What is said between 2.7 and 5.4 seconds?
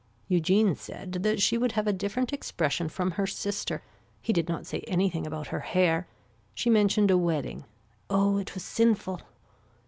from her sister. He did not say anything